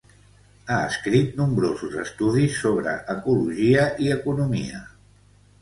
[0.69, 4.83] Ha escrit nombrosos estudis sobre ecologia i economia.